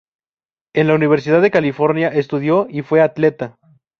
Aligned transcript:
En 0.73 0.87
la 0.87 0.95
Universidad 0.95 1.43
de 1.43 1.51
California 1.51 2.07
estudió 2.07 2.65
y 2.67 2.81
fue 2.81 3.01
atleta. 3.01 3.59